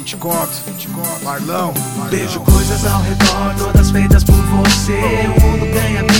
20 0.00 0.16
conto, 0.16 0.62
20 0.66 0.88
conto, 0.88 1.24
Marlão, 1.24 1.74
Marlão. 1.96 2.10
Vejo 2.10 2.40
coisas 2.40 2.86
ao 2.86 3.02
redor, 3.02 3.54
todas 3.58 3.90
feitas 3.90 4.24
por 4.24 4.34
você. 4.34 4.92
O 4.94 5.40
mundo 5.42 5.66
ganha 5.74 6.02
vida 6.04 6.19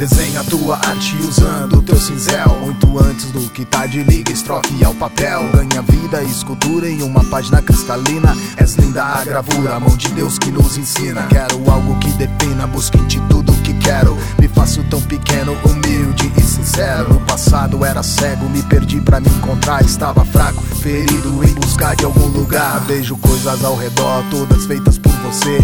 Desenha 0.00 0.42
tua 0.44 0.76
arte 0.76 1.14
usando 1.16 1.74
o 1.74 1.82
teu 1.82 1.94
cinzel. 1.94 2.58
Muito 2.62 2.98
antes 2.98 3.26
do 3.32 3.50
que 3.50 3.66
tá 3.66 3.84
de 3.84 4.02
liga, 4.02 4.32
estrofe 4.32 4.82
ao 4.82 4.94
papel. 4.94 5.42
Ganha 5.52 5.82
vida, 5.82 6.22
escultura 6.22 6.88
em 6.88 7.02
uma 7.02 7.22
página 7.24 7.60
cristalina. 7.60 8.34
És 8.56 8.76
linda 8.76 9.04
a 9.04 9.22
gravura, 9.22 9.74
a 9.74 9.78
mão 9.78 9.94
de 9.94 10.08
Deus 10.08 10.38
que 10.38 10.50
nos 10.50 10.78
ensina. 10.78 11.24
Quero 11.24 11.70
algo 11.70 11.98
que 11.98 12.08
defina, 12.12 12.66
busque 12.66 12.96
em 12.96 13.06
ti 13.08 13.20
tudo 13.28 13.52
que 13.62 13.74
quero. 13.74 14.16
Me 14.38 14.48
faço 14.48 14.82
tão 14.84 15.02
pequeno, 15.02 15.54
humilde 15.66 16.32
e 16.34 16.40
sincero. 16.40 17.12
No 17.12 17.20
passado 17.20 17.84
era 17.84 18.02
cego, 18.02 18.48
me 18.48 18.62
perdi 18.62 19.02
pra 19.02 19.20
me 19.20 19.28
encontrar. 19.28 19.84
Estava 19.84 20.24
fraco, 20.24 20.62
ferido 20.76 21.44
em 21.44 21.52
busca 21.52 21.94
de 21.94 22.06
algum 22.06 22.28
lugar. 22.28 22.80
Vejo 22.86 23.18
coisas 23.18 23.62
ao 23.62 23.76
redor, 23.76 24.24
todas 24.30 24.64
feitas 24.64 24.96
por 24.96 25.12
você 25.12 25.58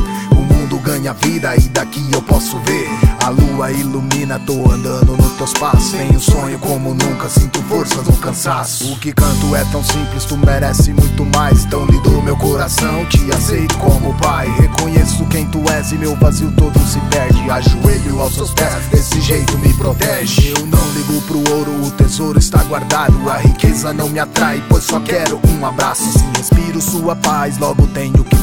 Ganha 1.06 1.14
vida 1.22 1.56
e 1.56 1.68
daqui 1.68 2.04
eu 2.12 2.20
posso 2.20 2.58
ver. 2.60 2.88
A 3.24 3.28
lua 3.28 3.70
ilumina, 3.70 4.40
tô 4.40 4.68
andando 4.68 5.16
nos 5.16 5.32
teus 5.34 5.52
passos. 5.52 5.92
Tenho 5.92 6.18
sonho 6.18 6.58
como 6.58 6.94
nunca, 6.94 7.28
sinto 7.28 7.62
forças 7.64 8.04
no 8.04 8.16
cansaço. 8.16 8.92
O 8.92 8.98
que 8.98 9.12
canto 9.12 9.54
é 9.54 9.64
tão 9.66 9.84
simples, 9.84 10.24
tu 10.24 10.36
merece 10.36 10.92
muito 10.92 11.24
mais. 11.26 11.64
Então 11.64 11.86
lhe 11.86 12.00
dou 12.00 12.20
meu 12.22 12.36
coração, 12.36 13.06
te 13.06 13.30
aceito 13.30 13.78
como 13.78 14.12
pai. 14.14 14.48
Reconheço 14.58 15.24
quem 15.26 15.46
tu 15.46 15.62
és 15.70 15.92
e 15.92 15.94
meu 15.94 16.16
vazio 16.16 16.50
todo 16.56 16.76
se 16.80 16.98
perde. 17.02 17.50
Ajoelho 17.50 18.20
aos 18.20 18.34
seus 18.34 18.50
pés, 18.50 18.86
desse 18.90 19.20
jeito 19.20 19.56
me 19.58 19.72
protege. 19.74 20.54
Eu 20.56 20.66
não 20.66 20.92
ligo 20.92 21.22
pro 21.22 21.38
ouro, 21.54 21.86
o 21.86 21.90
tesouro 21.92 22.40
está 22.40 22.64
guardado. 22.64 23.30
A 23.30 23.36
riqueza 23.36 23.92
não 23.92 24.08
me 24.08 24.18
atrai, 24.18 24.60
pois 24.68 24.82
só 24.82 24.98
quero 24.98 25.40
um 25.56 25.64
abraço. 25.64 26.02
Se 26.18 26.24
respiro 26.36 26.80
sua 26.80 27.14
paz, 27.14 27.58
logo 27.58 27.86
tenho 27.88 28.24
que 28.24 28.35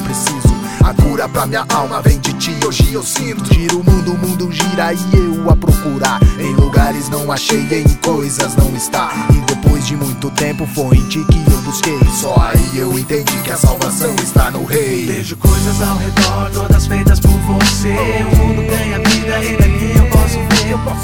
a 0.84 0.94
cura 0.94 1.30
pra 1.30 1.46
minha 1.46 1.66
alma 1.70 2.02
vem 2.02 2.20
de 2.20 2.34
ti, 2.34 2.56
hoje 2.66 2.94
eu 2.94 3.04
sinto. 3.04 3.54
Gira 3.54 3.76
o 3.76 3.84
mundo, 3.84 4.14
o 4.14 4.18
mundo 4.18 4.52
gira 4.52 4.94
e 4.94 5.16
eu 5.16 5.50
a 5.50 5.56
procurar. 5.56 6.20
Em 6.38 6.54
lugares 6.56 7.10
não 7.10 7.32
achei, 7.32 7.66
em 7.72 7.88
coisas 8.06 8.56
não 8.56 8.76
está. 8.76 9.12
E 9.32 9.40
depois 9.54 9.88
de 9.88 9.96
muito 9.96 10.30
tempo 10.32 10.68
foi 10.76 10.98
em 10.98 11.08
ti 11.08 11.26
que 11.32 11.52
eu 11.52 11.62
busquei. 11.62 12.00
Só 12.20 12.36
aí 12.38 12.78
eu 12.78 12.98
entendi 13.00 13.38
que 13.44 13.52
a 13.52 13.58
salvação 13.58 14.14
está 14.22 14.52
no 14.52 14.66
rei. 14.66 15.06
Vejo 15.06 15.38
coisas 15.38 15.82
ao 15.82 15.98
redor, 15.98 16.52
todas 16.52 16.86
feitas 16.86 17.20
por 17.20 17.32
você. 17.32 17.96
O 18.32 18.36
mundo 18.36 18.64
ganha 18.68 19.00
vida 19.00 19.40
e 19.44 19.58
daqui 19.58 19.98
eu 19.98 20.10
posso 20.10 20.40
ver. 20.40 20.54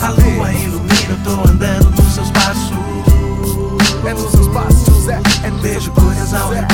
A 0.02 0.09
lua 0.09 0.52
ilumina, 0.52 1.09
eu 1.09 1.17
tô 1.23 1.50
andando 1.50 1.89
nos 1.91 2.13
seus 2.13 2.31
passos. 2.31 2.77
É 4.05 4.13
nos 4.13 4.31
seus 4.31 4.47
passos, 4.47 5.07
é, 5.07 5.22
é 5.44 5.52
Vejo 5.61 5.91
coisas 5.91 6.33
ao 6.33 6.50
redor, 6.50 6.67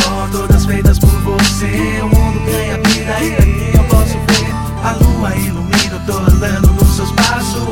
ilumina, 5.39 5.93
eu 5.93 5.99
tô 6.05 6.17
andando 6.17 6.71
nos 6.73 6.95
seus 6.95 7.11
passos. 7.11 7.63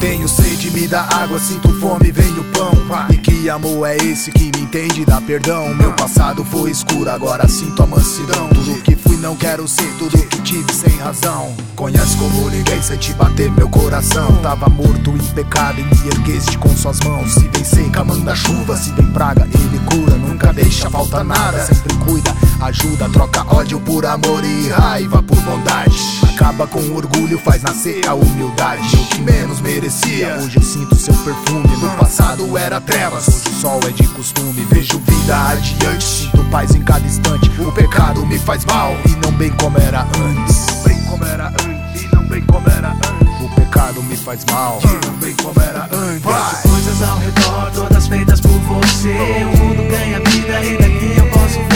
Tenho 0.00 0.28
sede, 0.28 0.70
me 0.70 0.86
dá 0.86 1.02
água, 1.02 1.38
sinto 1.38 1.72
fome, 1.80 2.12
vem 2.12 2.30
o 2.38 2.44
pão. 2.52 2.72
E 3.10 3.16
que 3.16 3.48
amor 3.48 3.86
é 3.86 3.96
esse 3.96 4.30
que 4.30 4.44
me 4.44 4.62
entende, 4.64 5.04
dá 5.04 5.20
perdão? 5.20 5.74
Meu 5.74 5.92
passado 5.94 6.44
foi 6.44 6.70
escuro, 6.70 7.08
agora 7.10 7.48
sinto 7.48 7.82
a 7.82 7.86
mansidão. 7.86 8.48
Tudo 8.48 8.82
que 8.82 8.94
fui 8.96 9.13
não 9.24 9.34
quero 9.34 9.66
ser, 9.66 9.90
tudo 9.98 10.18
que 10.26 10.42
tive 10.42 10.70
sem 10.70 10.94
razão. 10.98 11.56
Conhece 11.74 12.14
como 12.18 12.50
ninguém, 12.50 12.82
sente 12.82 13.14
bater 13.14 13.50
meu 13.52 13.70
coração. 13.70 14.30
Tava 14.42 14.68
morto 14.68 15.12
em 15.12 15.34
pecado 15.34 15.80
e 15.80 15.82
me 15.82 16.08
ergueste 16.08 16.58
com 16.58 16.68
suas 16.76 17.00
mãos. 17.00 17.32
Se 17.32 17.48
vem 17.48 17.64
seca, 17.64 18.04
manda 18.04 18.36
chuva, 18.36 18.76
se 18.76 18.92
vem 18.92 19.06
praga, 19.12 19.48
ele 19.54 19.78
cura. 19.86 20.14
Nunca 20.18 20.52
deixa 20.52 20.90
falta 20.90 21.24
nada, 21.24 21.64
sempre 21.64 21.94
cuida, 22.04 22.36
ajuda, 22.60 23.08
troca 23.08 23.46
ódio 23.54 23.80
por 23.80 24.04
amor 24.04 24.44
e 24.44 24.68
raiva 24.68 25.22
por 25.22 25.40
bondade. 25.40 26.23
Acaba 26.34 26.66
com 26.66 26.80
orgulho, 26.90 27.38
faz 27.38 27.62
nascer 27.62 28.08
a 28.08 28.14
humildade. 28.14 28.82
O 28.96 29.06
que 29.06 29.20
menos 29.22 29.60
merecia, 29.60 30.34
hoje 30.42 30.56
eu 30.56 30.62
sinto 30.62 30.96
seu 30.96 31.14
perfume. 31.14 31.76
No 31.76 31.88
passado 31.90 32.58
era 32.58 32.80
trevas, 32.80 33.28
hoje 33.28 33.48
o 33.50 33.60
sol 33.60 33.80
é 33.86 33.90
de 33.90 34.02
costume. 34.08 34.66
Vejo 34.68 34.98
vida 34.98 35.50
adiante, 35.50 36.04
sinto 36.04 36.44
paz 36.50 36.74
em 36.74 36.82
cada 36.82 37.06
instante. 37.06 37.48
O 37.60 37.70
pecado 37.70 38.26
me 38.26 38.36
faz 38.40 38.64
mal 38.64 38.96
e 39.08 39.10
não 39.24 39.30
bem 39.32 39.50
como 39.52 39.78
era 39.78 40.02
antes. 40.18 40.82
Bem 40.84 41.00
como 41.04 41.24
era 41.24 41.48
antes, 41.48 42.02
e 42.02 42.14
não 42.14 42.26
bem 42.26 42.42
como 42.42 42.68
era 42.68 42.88
antes. 42.90 43.40
O 43.40 43.48
pecado 43.54 44.02
me 44.02 44.16
faz 44.16 44.44
mal 44.50 44.80
e 44.82 45.06
não 45.06 45.14
bem 45.14 45.36
como 45.36 45.60
era 45.60 45.88
antes. 45.92 46.20
Vejo 46.24 46.68
coisas 46.68 47.02
ao 47.08 47.18
redor, 47.18 47.70
todas 47.72 48.08
feitas 48.08 48.40
por 48.40 48.50
você. 48.50 49.14
O 49.14 49.56
mundo 49.56 49.88
ganha 49.88 50.18
vida 50.18 50.64
e 50.64 50.76
daqui 50.78 51.14
eu 51.16 51.30
posso 51.30 51.60
ver. 51.60 51.74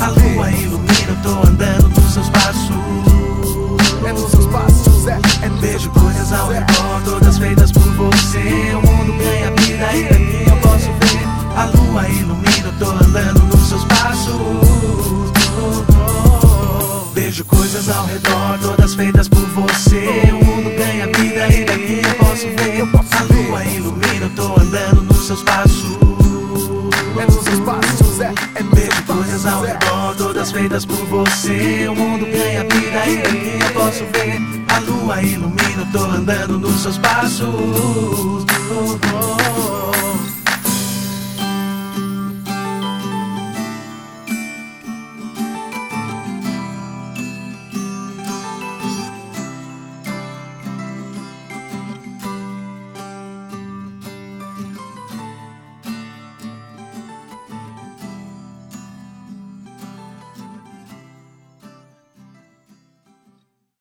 A 0.00 0.08
lua 0.08 0.50
ilumina, 0.50 0.87
Ao 17.94 18.04
redor, 18.04 18.58
todas 18.60 18.94
feitas 18.94 19.28
por 19.28 19.40
você. 19.40 20.04
O 20.30 20.44
mundo 20.44 20.70
ganha 20.76 21.06
vida 21.06 21.48
e 21.48 21.64
daqui 21.64 22.02
eu 22.06 22.14
posso 22.16 22.46
ver. 22.48 22.82
A 22.82 23.22
lua 23.32 23.64
ilumina, 23.64 24.26
eu 24.26 24.30
tô 24.30 24.60
andando 24.60 25.02
nos 25.02 25.26
seus 25.26 25.42
passos. 25.42 25.98
É 27.18 27.24
nos 27.24 27.44
seus 27.44 27.60
passos, 27.60 28.20
é, 28.20 28.32
é 28.54 28.62
Vejo 28.62 29.02
coisas 29.04 29.46
ao 29.46 29.62
redor, 29.62 30.14
todas 30.16 30.52
feitas 30.52 30.84
por 30.84 30.98
você. 31.06 31.88
O 31.88 31.94
mundo 31.94 32.26
ganha 32.26 32.62
vida 32.64 33.06
e 33.06 33.16
daqui 33.22 33.58
eu 33.64 33.72
posso 33.72 34.04
ver. 34.12 34.38
A 34.68 34.78
lua 34.80 35.22
ilumina, 35.22 35.78
eu 35.78 35.86
tô 35.92 36.04
andando 36.04 36.58
nos 36.58 36.82
seus 36.82 36.98
passos. 36.98 37.48